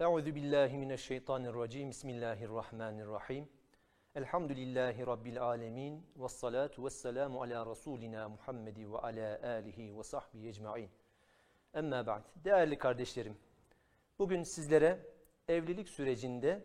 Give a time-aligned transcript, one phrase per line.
[0.00, 1.90] Euzu billahi mineşşeytanirracim.
[1.90, 3.48] Bismillahirrahmanirrahim.
[4.14, 10.90] Elhamdülillahi rabbil alamin ve salatu vesselamu ala rasulina Muhammed ve ala alihi ve sahbihi ecmaîn.
[11.74, 12.22] Amma ba'd.
[12.44, 13.36] Değerli kardeşlerim,
[14.18, 15.06] bugün sizlere
[15.48, 16.64] evlilik sürecinde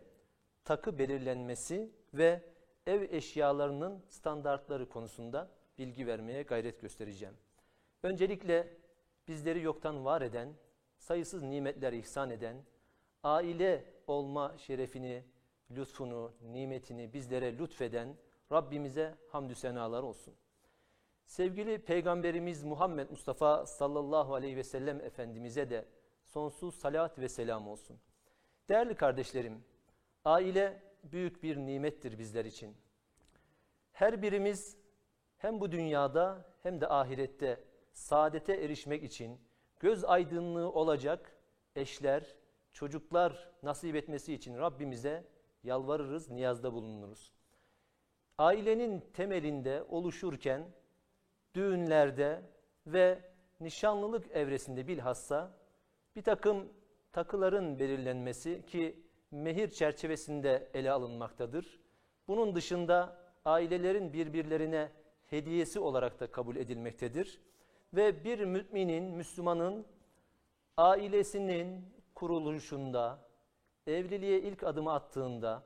[0.64, 2.42] takı belirlenmesi ve
[2.86, 7.34] ev eşyalarının standartları konusunda bilgi vermeye gayret göstereceğim.
[8.02, 8.76] Öncelikle
[9.28, 10.54] bizleri yoktan var eden,
[10.98, 12.64] sayısız nimetler ihsan eden,
[13.22, 15.24] aile olma şerefini,
[15.70, 18.16] lütfunu, nimetini bizlere lütfeden
[18.52, 20.34] Rabbimize hamdü senalar olsun.
[21.26, 25.88] Sevgili Peygamberimiz Muhammed Mustafa sallallahu aleyhi ve sellem Efendimiz'e de
[26.24, 28.00] sonsuz salat ve selam olsun.
[28.68, 29.64] Değerli kardeşlerim,
[30.24, 32.76] aile büyük bir nimettir bizler için.
[33.92, 34.76] Her birimiz
[35.36, 39.40] hem bu dünyada hem de ahirette saadete erişmek için
[39.80, 41.36] göz aydınlığı olacak
[41.76, 42.36] eşler,
[42.72, 45.24] çocuklar nasip etmesi için Rabbimize
[45.64, 47.32] yalvarırız, niyazda bulunuruz.
[48.38, 50.64] Ailenin temelinde oluşurken
[51.54, 52.42] düğünlerde
[52.86, 53.18] ve
[53.60, 55.58] nişanlılık evresinde bilhassa
[56.16, 56.72] bir takım
[57.12, 61.80] takıların belirlenmesi ki mehir çerçevesinde ele alınmaktadır.
[62.28, 64.92] Bunun dışında ailelerin birbirlerine
[65.26, 67.40] hediyesi olarak da kabul edilmektedir.
[67.94, 69.86] Ve bir müminin, Müslümanın
[70.76, 71.84] ailesinin
[72.20, 73.18] kuruluşunda,
[73.86, 75.62] evliliğe ilk adımı attığında,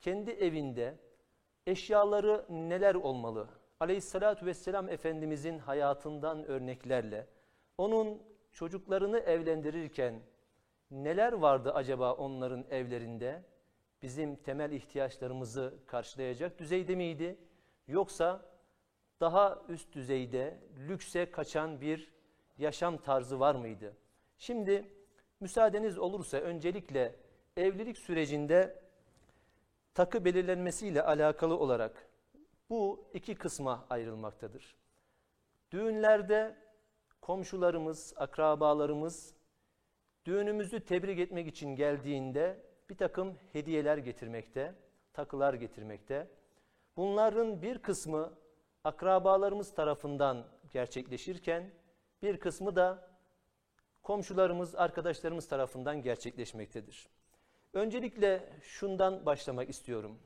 [0.00, 0.98] kendi evinde
[1.66, 3.48] eşyaları neler olmalı?
[3.80, 7.26] Aleyhissalatü vesselam Efendimizin hayatından örneklerle,
[7.78, 10.22] onun çocuklarını evlendirirken
[10.90, 13.42] neler vardı acaba onların evlerinde?
[14.02, 17.38] Bizim temel ihtiyaçlarımızı karşılayacak düzeyde miydi?
[17.88, 18.42] Yoksa
[19.20, 22.12] daha üst düzeyde lükse kaçan bir
[22.58, 23.96] yaşam tarzı var mıydı?
[24.38, 25.03] Şimdi
[25.40, 27.16] müsaadeniz olursa öncelikle
[27.56, 28.82] evlilik sürecinde
[29.94, 32.08] takı belirlenmesiyle alakalı olarak
[32.70, 34.76] bu iki kısma ayrılmaktadır.
[35.70, 36.56] Düğünlerde
[37.20, 39.34] komşularımız, akrabalarımız
[40.24, 44.74] düğünümüzü tebrik etmek için geldiğinde bir takım hediyeler getirmekte,
[45.12, 46.28] takılar getirmekte.
[46.96, 48.32] Bunların bir kısmı
[48.84, 51.70] akrabalarımız tarafından gerçekleşirken
[52.22, 53.13] bir kısmı da
[54.04, 57.08] komşularımız, arkadaşlarımız tarafından gerçekleşmektedir.
[57.72, 60.18] Öncelikle şundan başlamak istiyorum.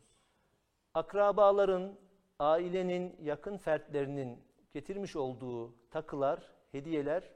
[0.94, 1.98] Akrabaların,
[2.38, 4.38] ailenin yakın fertlerinin
[4.72, 6.40] getirmiş olduğu takılar,
[6.72, 7.30] hediyeler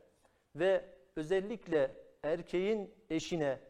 [0.56, 0.84] ve
[1.16, 3.60] özellikle erkeğin eşine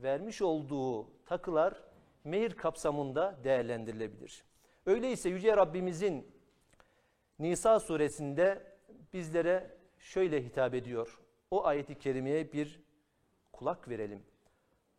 [0.00, 1.82] vermiş olduğu takılar
[2.24, 4.44] mehir kapsamında değerlendirilebilir.
[4.86, 6.32] Öyleyse Yüce Rabbimizin
[7.38, 8.76] Nisa suresinde
[9.12, 11.21] bizlere şöyle hitap ediyor.
[11.52, 12.82] O ayeti kerimeye bir
[13.52, 14.22] kulak verelim.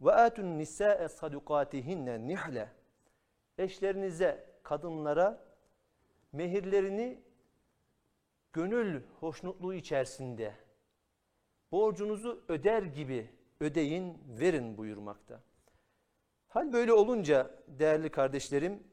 [0.01, 2.69] Ve atun nisa'e sadukatihinne nihle.
[3.57, 5.45] Eşlerinize, kadınlara
[6.31, 7.21] mehirlerini
[8.53, 10.53] gönül hoşnutluğu içerisinde
[11.71, 15.41] borcunuzu öder gibi ödeyin, verin buyurmakta.
[16.47, 18.83] Hal böyle olunca değerli kardeşlerim,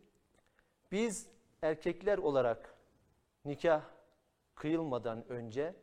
[0.93, 1.29] biz
[1.63, 2.75] erkekler olarak
[3.45, 3.83] nikah
[4.55, 5.75] kıyılmadan önce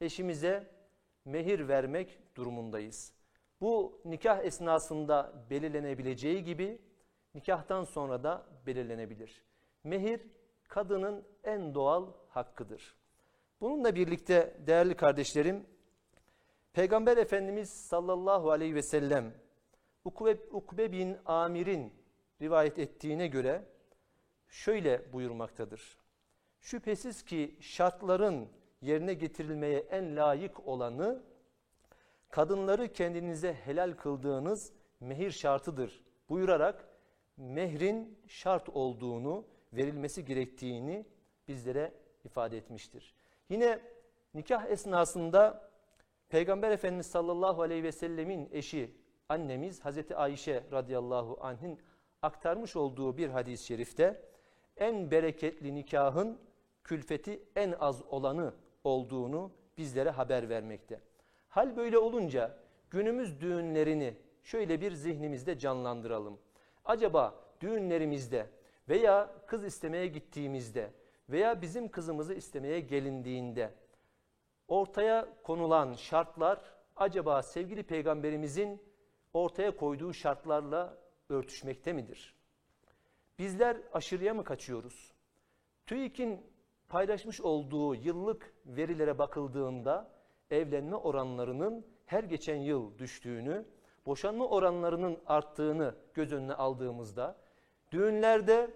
[0.00, 0.81] eşimize
[1.24, 3.12] mehir vermek durumundayız.
[3.60, 6.78] Bu nikah esnasında belirlenebileceği gibi
[7.34, 9.42] nikahtan sonra da belirlenebilir.
[9.84, 10.20] Mehir
[10.68, 12.94] kadının en doğal hakkıdır.
[13.60, 15.66] Bununla birlikte değerli kardeşlerim,
[16.72, 19.34] Peygamber Efendimiz sallallahu aleyhi ve sellem
[20.04, 21.92] Ukbe, Ukbe bin Amir'in
[22.42, 23.64] rivayet ettiğine göre
[24.48, 25.98] şöyle buyurmaktadır.
[26.60, 28.48] Şüphesiz ki şartların
[28.82, 31.22] yerine getirilmeye en layık olanı
[32.28, 36.88] kadınları kendinize helal kıldığınız mehir şartıdır buyurarak
[37.36, 41.06] mehrin şart olduğunu verilmesi gerektiğini
[41.48, 41.92] bizlere
[42.24, 43.14] ifade etmiştir.
[43.48, 43.80] Yine
[44.34, 45.70] nikah esnasında
[46.28, 48.96] Peygamber Efendimiz sallallahu aleyhi ve sellemin eşi
[49.28, 51.78] annemiz Hazreti Ayşe radıyallahu anh'in
[52.22, 54.22] aktarmış olduğu bir hadis-i şerifte
[54.76, 56.38] en bereketli nikahın
[56.84, 61.00] külfeti en az olanı olduğunu bizlere haber vermekte.
[61.48, 62.58] Hal böyle olunca
[62.90, 66.38] günümüz düğünlerini şöyle bir zihnimizde canlandıralım.
[66.84, 68.46] Acaba düğünlerimizde
[68.88, 70.90] veya kız istemeye gittiğimizde
[71.28, 73.74] veya bizim kızımızı istemeye gelindiğinde
[74.68, 78.82] ortaya konulan şartlar acaba sevgili peygamberimizin
[79.32, 82.34] ortaya koyduğu şartlarla örtüşmekte midir?
[83.38, 85.12] Bizler aşırıya mı kaçıyoruz?
[85.86, 86.51] TÜİK'in
[86.92, 90.10] paylaşmış olduğu yıllık verilere bakıldığında
[90.50, 93.64] evlenme oranlarının her geçen yıl düştüğünü,
[94.06, 97.36] boşanma oranlarının arttığını göz önüne aldığımızda
[97.92, 98.70] düğünlerde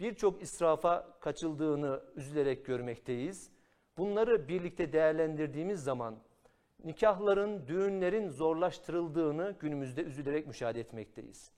[0.00, 3.50] birçok israfa kaçıldığını üzülerek görmekteyiz.
[3.98, 6.14] Bunları birlikte değerlendirdiğimiz zaman
[6.84, 11.52] nikahların, düğünlerin zorlaştırıldığını günümüzde üzülerek müşahede etmekteyiz.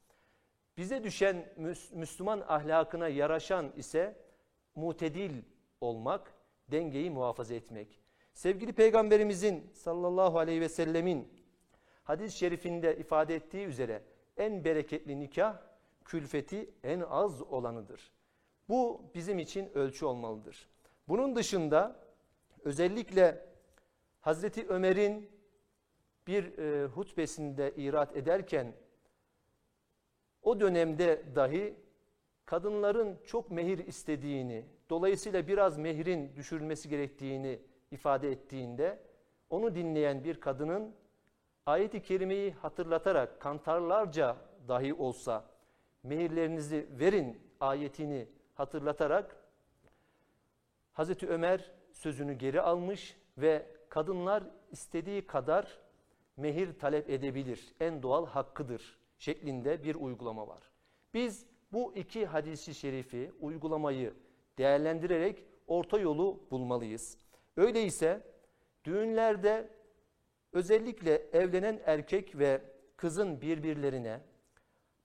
[0.76, 1.52] Bize düşen
[1.92, 4.16] Müslüman ahlakına yaraşan ise
[4.74, 5.32] mutedil
[5.80, 6.34] olmak,
[6.70, 8.00] dengeyi muhafaza etmek.
[8.34, 11.28] Sevgili Peygamberimizin sallallahu aleyhi ve sellemin
[12.04, 14.02] hadis-i şerifinde ifade ettiği üzere
[14.36, 15.58] en bereketli nikah
[16.04, 18.12] külfeti en az olanıdır.
[18.68, 20.68] Bu bizim için ölçü olmalıdır.
[21.08, 22.00] Bunun dışında
[22.64, 23.46] özellikle
[24.20, 25.30] Hazreti Ömer'in
[26.26, 28.72] bir e, hutbesinde irat ederken
[30.42, 31.76] o dönemde dahi
[32.46, 37.60] kadınların çok mehir istediğini, dolayısıyla biraz mehrin düşürülmesi gerektiğini
[37.90, 38.98] ifade ettiğinde
[39.50, 40.94] onu dinleyen bir kadının
[41.66, 44.36] ayet-i kerimeyi hatırlatarak kantarlarca
[44.68, 45.44] dahi olsa
[46.02, 49.36] mehirlerinizi verin ayetini hatırlatarak
[50.92, 55.78] Hazreti Ömer sözünü geri almış ve kadınlar istediği kadar
[56.36, 57.74] mehir talep edebilir.
[57.80, 60.62] En doğal hakkıdır şeklinde bir uygulama var.
[61.14, 64.14] Biz bu iki hadisi şerifi uygulamayı
[64.58, 67.18] değerlendirerek orta yolu bulmalıyız.
[67.56, 68.20] Öyleyse
[68.84, 69.68] düğünlerde
[70.52, 72.60] özellikle evlenen erkek ve
[72.96, 74.20] kızın birbirlerine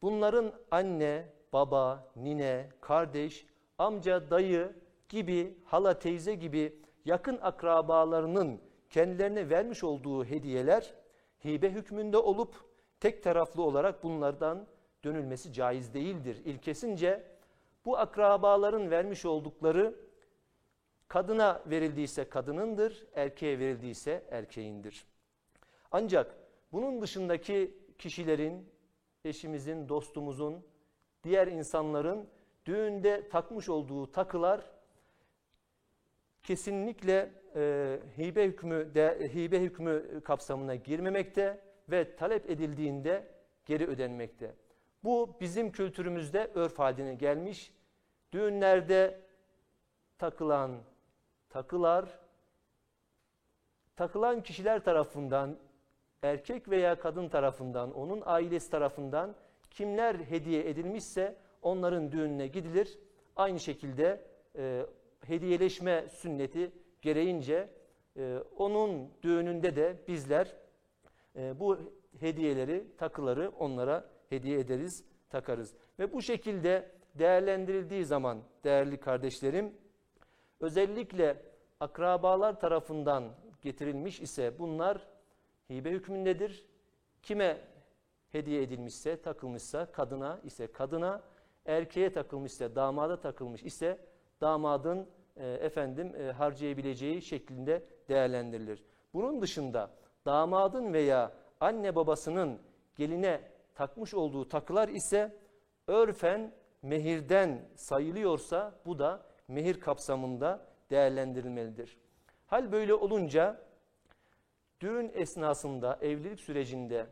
[0.01, 3.45] bunların anne, baba, nine, kardeş,
[3.77, 4.75] amca, dayı
[5.09, 10.93] gibi, hala teyze gibi yakın akrabalarının kendilerine vermiş olduğu hediyeler
[11.45, 12.55] hibe hükmünde olup
[12.99, 14.67] tek taraflı olarak bunlardan
[15.03, 16.41] dönülmesi caiz değildir.
[16.45, 17.23] İlkesince
[17.85, 19.95] bu akrabaların vermiş oldukları
[21.07, 25.05] kadına verildiyse kadınındır, erkeğe verildiyse erkeğindir.
[25.91, 26.35] Ancak
[26.71, 28.69] bunun dışındaki kişilerin,
[29.25, 30.65] eşimizin, dostumuzun,
[31.23, 32.29] diğer insanların
[32.65, 34.61] düğünde takmış olduğu takılar
[36.43, 43.27] kesinlikle e, hibe hükmü de, hibe hükmü kapsamına girmemekte ve talep edildiğinde
[43.65, 44.55] geri ödenmekte.
[45.03, 47.73] Bu bizim kültürümüzde örf haline gelmiş.
[48.31, 49.21] Düğünlerde
[50.17, 50.77] takılan
[51.49, 52.19] takılar
[53.95, 55.57] takılan kişiler tarafından
[56.21, 59.35] erkek veya kadın tarafından onun ailesi tarafından
[59.69, 62.99] kimler hediye edilmişse onların düğününe gidilir.
[63.35, 64.21] Aynı şekilde
[64.57, 64.85] e,
[65.25, 66.71] hediyeleşme sünneti
[67.01, 67.69] gereğince
[68.17, 70.55] e, onun düğününde de bizler
[71.35, 71.77] e, bu
[72.19, 75.73] hediyeleri, takıları onlara hediye ederiz, takarız.
[75.99, 79.73] Ve bu şekilde değerlendirildiği zaman değerli kardeşlerim,
[80.59, 81.37] özellikle
[81.79, 83.23] akrabalar tarafından
[83.61, 85.07] getirilmiş ise bunlar
[85.69, 86.65] hibe hükmündedir.
[87.21, 87.57] Kime
[88.31, 91.21] hediye edilmişse, takılmışsa kadına ise kadına,
[91.65, 93.97] erkeğe takılmışsa, damada takılmış ise
[94.41, 95.07] damadın
[95.37, 98.83] e, efendim e, harcayabileceği şeklinde değerlendirilir.
[99.13, 99.91] Bunun dışında
[100.25, 102.59] damadın veya anne babasının
[102.95, 103.50] geline
[103.81, 105.35] takmış olduğu takılar ise
[105.87, 111.97] örfen mehirden sayılıyorsa bu da mehir kapsamında değerlendirilmelidir.
[112.47, 113.61] Hal böyle olunca
[114.81, 117.07] düğün esnasında evlilik sürecinde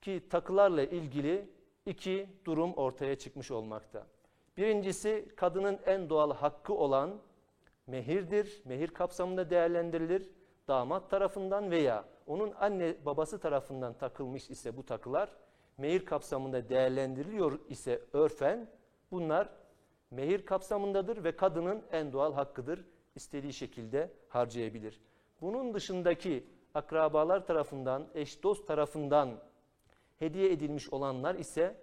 [0.00, 1.48] ki takılarla ilgili
[1.86, 4.06] iki durum ortaya çıkmış olmakta.
[4.56, 7.20] Birincisi kadının en doğal hakkı olan
[7.86, 8.62] mehirdir.
[8.64, 10.30] Mehir kapsamında değerlendirilir.
[10.68, 15.30] Damat tarafından veya onun anne babası tarafından takılmış ise bu takılar
[15.78, 18.70] mehir kapsamında değerlendiriliyor ise örfen
[19.10, 19.48] bunlar
[20.10, 22.84] mehir kapsamındadır ve kadının en doğal hakkıdır.
[23.14, 25.00] istediği şekilde harcayabilir.
[25.40, 29.40] Bunun dışındaki akrabalar tarafından, eş dost tarafından
[30.18, 31.76] hediye edilmiş olanlar ise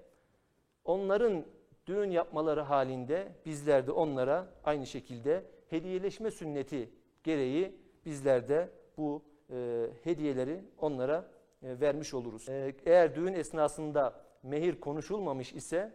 [0.86, 1.46] onların
[1.88, 6.90] düğün yapmaları halinde bizler de onlara aynı şekilde hediyeleşme sünneti
[7.24, 7.76] gereği
[8.06, 11.32] bizler de bu e, hediyeleri onlara
[11.64, 12.50] vermiş oluruz.
[12.50, 15.94] E, eğer düğün esnasında mehir konuşulmamış ise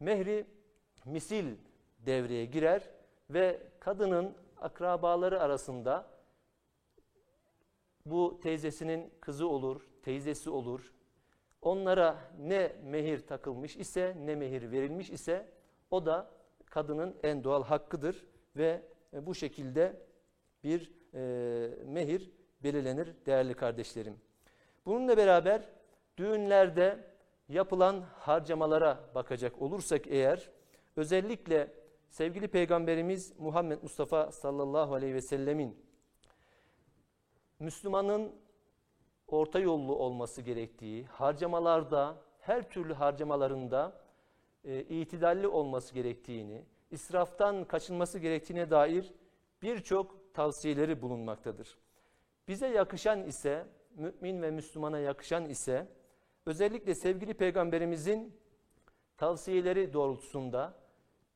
[0.00, 0.46] mehri
[1.04, 1.56] misil
[1.98, 2.90] devreye girer
[3.30, 6.06] ve kadının akrabaları arasında
[8.06, 10.92] bu teyzesinin kızı olur, teyzesi olur.
[11.62, 15.48] Onlara ne mehir takılmış ise, ne mehir verilmiş ise
[15.90, 16.30] o da
[16.66, 18.26] kadının en doğal hakkıdır
[18.56, 19.96] ve e, bu şekilde
[20.64, 22.30] bir e, mehir
[22.62, 24.16] belirlenir değerli kardeşlerim.
[24.86, 25.68] Bununla beraber
[26.16, 27.10] düğünlerde
[27.48, 30.50] yapılan harcamalara bakacak olursak eğer
[30.96, 31.72] özellikle
[32.08, 35.86] sevgili peygamberimiz Muhammed Mustafa sallallahu aleyhi ve sellemin
[37.58, 38.32] Müslümanın
[39.28, 44.00] orta yollu olması gerektiği, harcamalarda, her türlü harcamalarında
[44.64, 49.12] e, itidalli olması gerektiğini, israftan kaçınması gerektiğine dair
[49.62, 51.78] birçok tavsiyeleri bulunmaktadır.
[52.48, 53.66] Bize yakışan ise,
[54.00, 55.86] mümin ve Müslümana yakışan ise,
[56.46, 58.36] özellikle sevgili peygamberimizin
[59.16, 60.74] tavsiyeleri doğrultusunda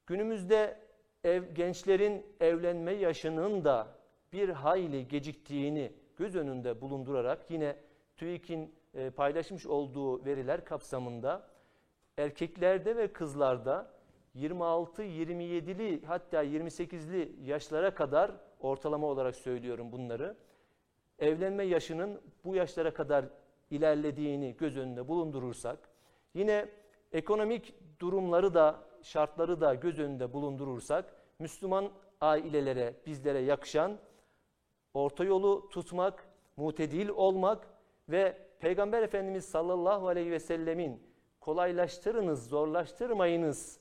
[0.06, 0.80] günümüzde
[1.25, 3.88] ev, gençlerin evlenme yaşının da
[4.33, 7.76] bir hayli geciktiğini göz önünde bulundurarak yine
[8.16, 11.49] TÜİK'in e, paylaşmış olduğu veriler kapsamında
[12.18, 13.94] erkeklerde ve kızlarda
[14.37, 20.37] 26-27'li hatta 28'li yaşlara kadar ortalama olarak söylüyorum bunları.
[21.18, 23.25] Evlenme yaşının bu yaşlara kadar
[23.71, 25.78] ilerlediğini göz önünde bulundurursak,
[26.35, 26.68] yine
[27.12, 31.90] ekonomik durumları da şartları da göz önünde bulundurursak, Müslüman
[32.21, 33.99] ailelere, bizlere yakışan
[34.94, 37.66] orta yolu tutmak, mutedil olmak
[38.09, 41.02] ve Peygamber Efendimiz sallallahu aleyhi ve sellemin
[41.40, 43.80] kolaylaştırınız, zorlaştırmayınız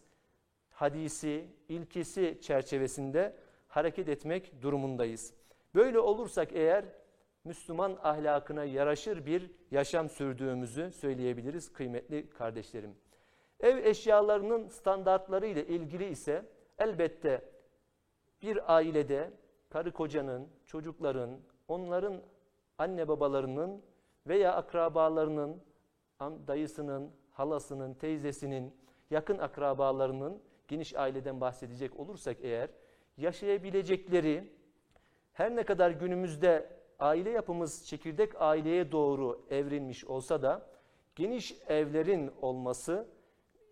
[0.69, 3.35] hadisi, ilkesi çerçevesinde
[3.67, 5.33] hareket etmek durumundayız.
[5.75, 6.85] Böyle olursak eğer
[7.45, 12.95] Müslüman ahlakına yaraşır bir yaşam sürdüğümüzü söyleyebiliriz kıymetli kardeşlerim.
[13.59, 16.45] Ev eşyalarının standartları ile ilgili ise
[16.77, 17.41] elbette
[18.41, 19.31] bir ailede
[19.69, 22.21] karı kocanın, çocukların, onların
[22.77, 23.81] anne babalarının
[24.27, 25.63] veya akrabalarının,
[26.21, 28.75] dayısının, halasının, teyzesinin,
[29.11, 32.69] yakın akrabalarının geniş aileden bahsedecek olursak eğer
[33.17, 34.53] yaşayabilecekleri
[35.33, 40.69] her ne kadar günümüzde aile yapımız çekirdek aileye doğru evrilmiş olsa da
[41.15, 43.07] geniş evlerin olması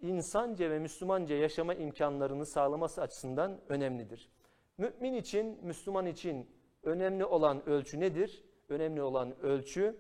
[0.01, 4.29] insanca ve Müslümanca yaşama imkanlarını sağlaması açısından önemlidir.
[4.77, 6.49] Mümin için, Müslüman için
[6.83, 8.43] önemli olan ölçü nedir?
[8.69, 9.97] Önemli olan ölçü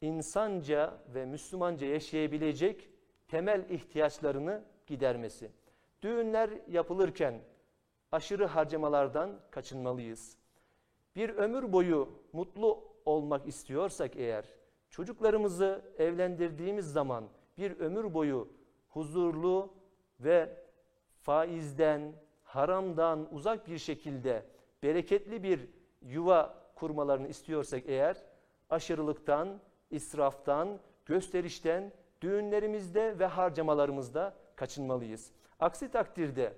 [0.00, 2.90] insanca ve Müslümanca yaşayabilecek
[3.28, 5.50] temel ihtiyaçlarını gidermesi.
[6.02, 7.40] Düğünler yapılırken
[8.12, 10.38] aşırı harcamalardan kaçınmalıyız.
[11.16, 14.44] Bir ömür boyu mutlu olmak istiyorsak eğer,
[14.90, 17.24] çocuklarımızı evlendirdiğimiz zaman
[17.58, 18.48] bir ömür boyu
[18.88, 19.74] huzurlu
[20.20, 20.56] ve
[21.22, 24.46] faizden, haramdan uzak bir şekilde
[24.82, 25.68] bereketli bir
[26.02, 28.16] yuva kurmalarını istiyorsak eğer,
[28.70, 35.32] aşırılıktan, israftan, gösterişten, düğünlerimizde ve harcamalarımızda kaçınmalıyız.
[35.60, 36.52] Aksi takdirde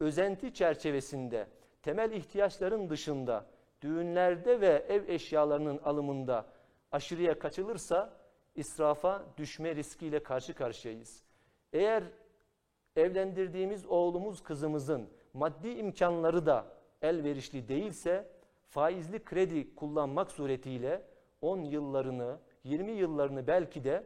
[0.00, 1.46] özenti çerçevesinde
[1.82, 3.51] temel ihtiyaçların dışında
[3.82, 6.46] düğünlerde ve ev eşyalarının alımında
[6.92, 8.16] aşırıya kaçılırsa
[8.54, 11.22] israfa düşme riskiyle karşı karşıyayız.
[11.72, 12.04] Eğer
[12.96, 16.66] evlendirdiğimiz oğlumuz kızımızın maddi imkanları da
[17.02, 18.28] elverişli değilse
[18.68, 21.02] faizli kredi kullanmak suretiyle
[21.40, 24.04] 10 yıllarını, 20 yıllarını belki de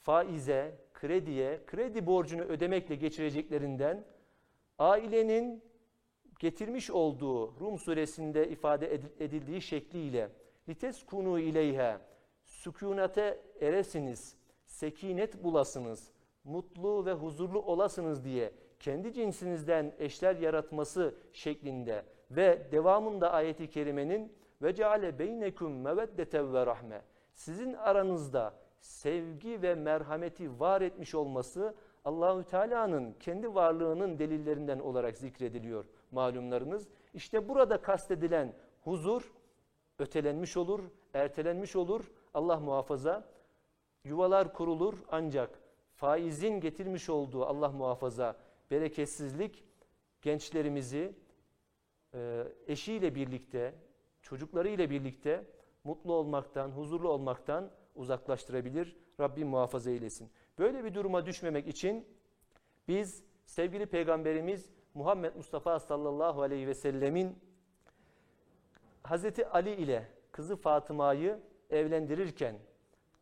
[0.00, 4.04] faize, krediye, kredi borcunu ödemekle geçireceklerinden
[4.78, 5.62] ailenin
[6.38, 10.30] getirmiş olduğu Rum suresinde ifade edildiği şekliyle
[10.68, 11.98] lites kunu ileyhe
[12.44, 16.10] sükunete eresiniz, sekinet bulasınız,
[16.44, 24.74] mutlu ve huzurlu olasınız diye kendi cinsinizden eşler yaratması şeklinde ve devamında ayeti kerimenin ve
[24.74, 27.02] ceale beynekum meveddete ve rahme.
[27.34, 35.84] Sizin aranızda sevgi ve merhameti var etmiş olması Allahü Teala'nın kendi varlığının delillerinden olarak zikrediliyor
[36.12, 36.88] malumlarınız.
[37.14, 39.32] İşte burada kastedilen huzur
[39.98, 40.80] ötelenmiş olur,
[41.14, 42.12] ertelenmiş olur.
[42.34, 43.28] Allah muhafaza
[44.04, 45.60] yuvalar kurulur ancak
[45.94, 48.36] faizin getirmiş olduğu Allah muhafaza
[48.70, 49.64] bereketsizlik
[50.22, 51.14] gençlerimizi
[52.14, 53.74] e, eşiyle birlikte,
[54.22, 55.44] çocuklarıyla birlikte
[55.84, 58.96] mutlu olmaktan, huzurlu olmaktan uzaklaştırabilir.
[59.20, 60.30] Rabbim muhafaza eylesin.
[60.58, 62.06] Böyle bir duruma düşmemek için
[62.88, 67.38] biz sevgili peygamberimiz Muhammed Mustafa sallallahu aleyhi ve sellemin
[69.02, 71.38] Hazreti Ali ile kızı Fatıma'yı
[71.70, 72.56] evlendirirken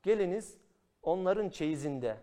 [0.03, 0.59] geliniz
[1.03, 2.17] onların çeyizinde,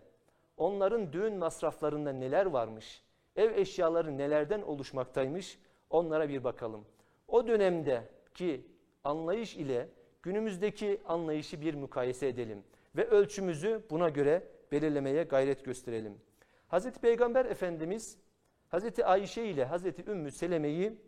[0.56, 3.02] onların düğün masraflarında neler varmış,
[3.36, 5.58] ev eşyaları nelerden oluşmaktaymış
[5.90, 6.84] onlara bir bakalım.
[7.28, 8.66] O dönemdeki
[9.04, 9.88] anlayış ile
[10.22, 12.64] günümüzdeki anlayışı bir mukayese edelim
[12.96, 16.20] ve ölçümüzü buna göre belirlemeye gayret gösterelim.
[16.68, 18.23] Hazreti Peygamber Efendimiz
[18.68, 20.98] Hazreti Ayşe ile Hazreti Ümmü Seleme'yi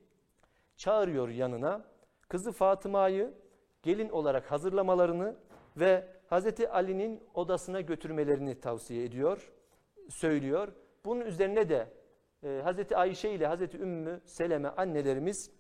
[0.77, 1.85] çağırıyor yanına.
[2.29, 3.35] Kızı Fatıma'yı
[3.83, 5.37] gelin olarak hazırlamalarını
[5.77, 9.53] ve Hazreti Ali'nin odasına götürmelerini tavsiye ediyor,
[10.09, 10.69] söylüyor.
[11.05, 11.89] Bunun üzerine de
[12.43, 15.51] e, Hazreti Ayşe ile Hazreti Ümmü Seleme annelerimiz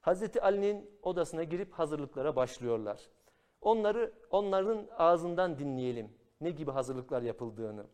[0.00, 3.00] Hazreti Ali'nin odasına girip hazırlıklara başlıyorlar.
[3.60, 6.10] Onları onların ağzından dinleyelim.
[6.40, 7.86] Ne gibi hazırlıklar yapıldığını.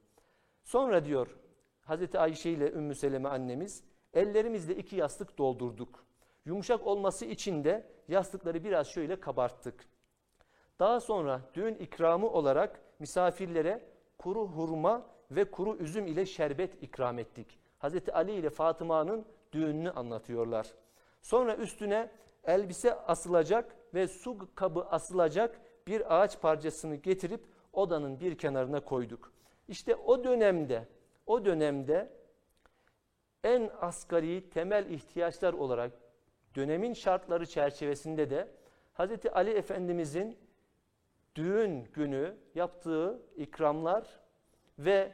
[0.65, 1.37] Sonra diyor
[1.83, 3.83] Hazreti Ayşe ile Ümmü Seleme annemiz
[4.15, 6.05] ellerimizle iki yastık doldurduk.
[6.45, 9.87] Yumuşak olması için de yastıkları biraz şöyle kabarttık.
[10.79, 13.83] Daha sonra düğün ikramı olarak misafirlere
[14.19, 17.59] kuru hurma ve kuru üzüm ile şerbet ikram ettik.
[17.79, 20.67] Hazreti Ali ile Fatıma'nın düğününü anlatıyorlar.
[21.23, 22.11] Sonra üstüne
[22.45, 29.33] elbise asılacak ve su kabı asılacak bir ağaç parçasını getirip odanın bir kenarına koyduk.
[29.69, 30.89] İşte o dönemde,
[31.27, 32.13] o dönemde
[33.45, 35.93] en asgari temel ihtiyaçlar olarak
[36.55, 38.49] dönemin şartları çerçevesinde de
[38.95, 39.27] Hz.
[39.33, 40.39] Ali Efendimizin
[41.35, 44.21] düğün günü yaptığı ikramlar
[44.79, 45.13] ve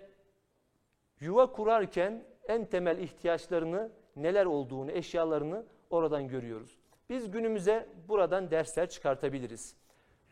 [1.20, 6.78] yuva kurarken en temel ihtiyaçlarını neler olduğunu, eşyalarını oradan görüyoruz.
[7.08, 9.76] Biz günümüze buradan dersler çıkartabiliriz.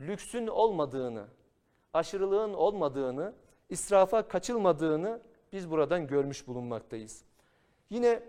[0.00, 1.26] Lüksün olmadığını,
[1.92, 3.34] aşırılığın olmadığını,
[3.68, 5.22] israfa kaçılmadığını
[5.52, 7.24] biz buradan görmüş bulunmaktayız.
[7.90, 8.22] Yine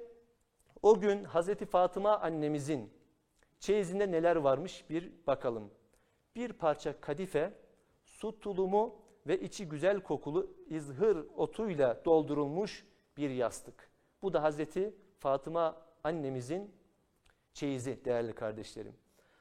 [0.81, 2.93] o gün Hazreti Fatıma annemizin
[3.59, 5.71] çeyizinde neler varmış bir bakalım.
[6.35, 7.53] Bir parça kadife,
[8.03, 8.95] su tulumu
[9.27, 12.85] ve içi güzel kokulu izhır otuyla doldurulmuş
[13.17, 13.89] bir yastık.
[14.21, 16.71] Bu da Hazreti Fatıma annemizin
[17.53, 18.93] çeyizi değerli kardeşlerim.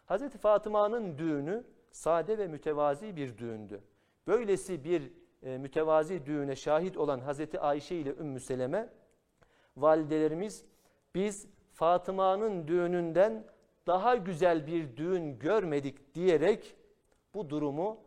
[0.07, 3.83] Hazreti Fatıma'nın düğünü sade ve mütevazi bir düğündü.
[4.27, 5.13] Böylesi bir
[5.47, 8.89] e, mütevazi düğüne şahit olan Hazreti Ayşe ile Ümmü Seleme
[9.77, 10.65] validelerimiz
[11.15, 13.47] biz Fatıma'nın düğününden
[13.87, 16.77] daha güzel bir düğün görmedik diyerek
[17.35, 18.01] bu durumu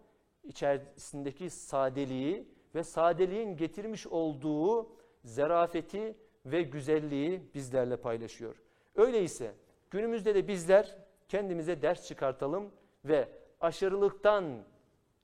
[0.43, 4.89] içerisindeki sadeliği ve sadeliğin getirmiş olduğu
[5.24, 8.62] zerafeti ve güzelliği bizlerle paylaşıyor.
[8.96, 9.53] Öyleyse
[9.91, 12.72] günümüzde de bizler kendimize ders çıkartalım
[13.05, 13.29] ve
[13.62, 14.63] aşırılıktan,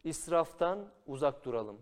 [0.04, 1.78] israftan uzak duralım.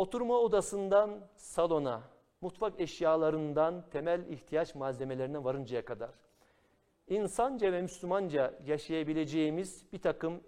[0.00, 2.02] Oturma odasından salona,
[2.40, 6.10] mutfak eşyalarından temel ihtiyaç malzemelerine varıncaya kadar
[7.08, 10.40] insanca ve Müslümanca yaşayabileceğimiz bir takım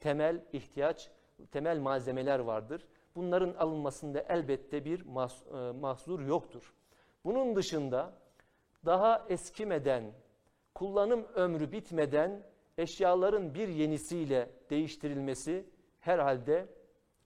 [0.00, 1.10] temel ihtiyaç,
[1.50, 2.86] temel malzemeler vardır.
[3.16, 6.74] Bunların alınmasında elbette bir e, mahzur yoktur.
[7.24, 8.12] Bunun dışında
[8.84, 10.12] daha eskimeden,
[10.74, 12.42] kullanım ömrü bitmeden
[12.78, 15.66] eşyaların bir yenisiyle değiştirilmesi
[16.00, 16.66] herhalde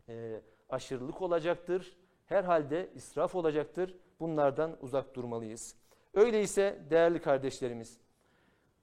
[0.09, 1.97] e, aşırılık olacaktır.
[2.27, 3.97] Herhalde israf olacaktır.
[4.21, 5.77] Bunlardan uzak durmalıyız.
[6.15, 7.99] Öyleyse değerli kardeşlerimiz,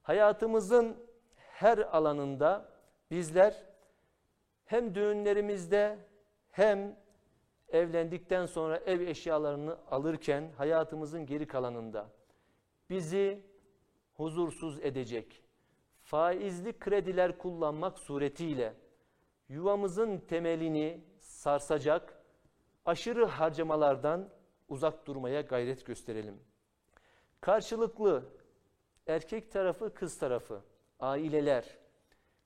[0.02, 0.96] hayatımızın
[1.36, 2.68] her alanında
[3.10, 3.66] bizler
[4.64, 5.98] hem düğünlerimizde
[6.50, 6.96] hem
[7.68, 12.10] evlendikten sonra ev eşyalarını alırken hayatımızın geri kalanında
[12.90, 13.42] bizi
[14.14, 15.42] huzursuz edecek,
[16.02, 18.74] faizli krediler kullanmak suretiyle
[19.48, 21.00] yuvamızın temelini
[21.38, 22.22] sarsacak
[22.84, 24.28] aşırı harcamalardan
[24.68, 26.40] uzak durmaya gayret gösterelim.
[27.40, 28.24] Karşılıklı
[29.06, 30.62] erkek tarafı, kız tarafı,
[31.00, 31.78] aileler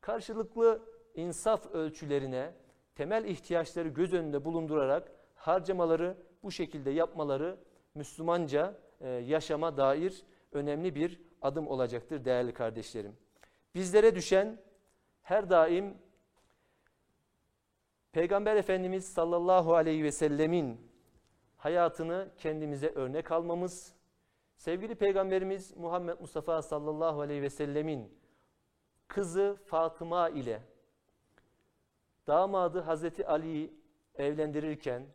[0.00, 0.82] karşılıklı
[1.14, 2.54] insaf ölçülerine
[2.94, 7.56] temel ihtiyaçları göz önünde bulundurarak harcamaları bu şekilde yapmaları
[7.94, 13.16] Müslümanca e, yaşama dair önemli bir adım olacaktır değerli kardeşlerim.
[13.74, 14.58] Bizlere düşen
[15.22, 15.98] her daim
[18.12, 20.80] Peygamber Efendimiz sallallahu aleyhi ve sellemin
[21.56, 23.94] hayatını kendimize örnek almamız,
[24.56, 28.18] sevgili Peygamberimiz Muhammed Mustafa sallallahu aleyhi ve sellemin
[29.08, 30.60] kızı Fatıma ile
[32.26, 33.74] damadı Hazreti Ali'yi
[34.14, 35.06] evlendirirken,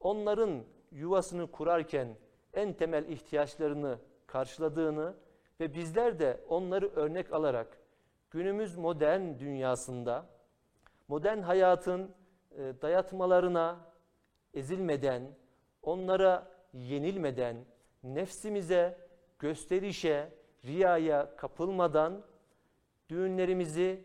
[0.00, 2.16] onların yuvasını kurarken
[2.54, 5.14] en temel ihtiyaçlarını karşıladığını
[5.60, 7.78] ve bizler de onları örnek alarak
[8.30, 10.26] günümüz modern dünyasında
[11.08, 12.14] modern hayatın
[12.82, 13.92] dayatmalarına
[14.54, 15.22] ezilmeden,
[15.82, 17.56] onlara yenilmeden,
[18.02, 18.98] nefsimize,
[19.38, 20.32] gösterişe,
[20.64, 22.24] riyaya kapılmadan
[23.08, 24.04] düğünlerimizi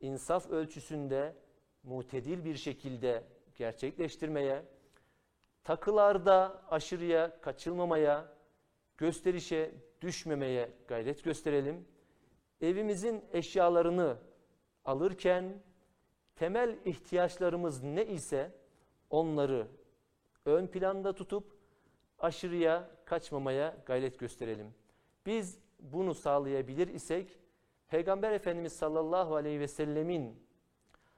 [0.00, 1.34] insaf ölçüsünde
[1.82, 4.62] mutedil bir şekilde gerçekleştirmeye,
[5.64, 8.32] takılarda aşırıya kaçılmamaya,
[8.98, 11.88] gösterişe düşmemeye gayret gösterelim.
[12.60, 14.16] Evimizin eşyalarını
[14.84, 15.62] alırken
[16.40, 18.52] temel ihtiyaçlarımız ne ise
[19.10, 19.68] onları
[20.44, 21.44] ön planda tutup
[22.18, 24.74] aşırıya kaçmamaya gayret gösterelim.
[25.26, 27.38] Biz bunu sağlayabilir isek
[27.88, 30.42] Peygamber Efendimiz sallallahu aleyhi ve sellemin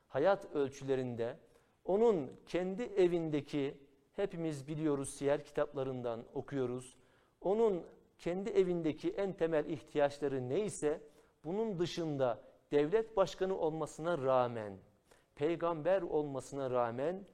[0.09, 1.37] hayat ölçülerinde
[1.85, 3.79] onun kendi evindeki
[4.13, 6.97] hepimiz biliyoruz siyer kitaplarından okuyoruz.
[7.41, 7.83] Onun
[8.19, 11.01] kendi evindeki en temel ihtiyaçları neyse
[11.45, 14.79] bunun dışında devlet başkanı olmasına rağmen,
[15.35, 17.25] peygamber olmasına rağmen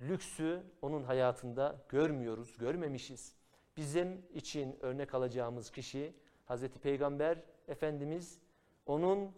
[0.00, 3.36] lüksü onun hayatında görmüyoruz, görmemişiz.
[3.76, 8.40] Bizim için örnek alacağımız kişi Hazreti Peygamber Efendimiz,
[8.86, 9.32] onun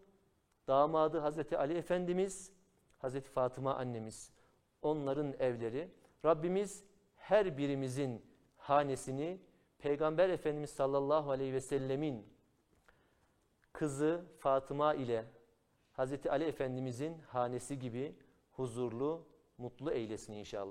[0.69, 2.53] damadı Hazreti Ali Efendimiz,
[2.99, 4.33] Hazreti Fatıma annemiz,
[4.83, 5.89] onların evleri.
[6.25, 6.85] Rabbimiz
[7.17, 8.23] her birimizin
[8.57, 9.41] hanesini
[9.79, 12.27] Peygamber Efendimiz sallallahu aleyhi ve sellemin
[13.73, 15.25] kızı Fatıma ile
[15.93, 18.15] Hazreti Ali Efendimizin hanesi gibi
[18.53, 19.27] huzurlu,
[19.59, 20.69] mutlu eylesin inşallah.